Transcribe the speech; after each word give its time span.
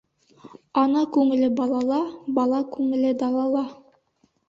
Ана 0.83 1.03
күңеле 1.17 1.51
балала, 1.61 2.01
бала 2.41 2.65
күңеле 2.75 3.17
далала. 3.25 3.67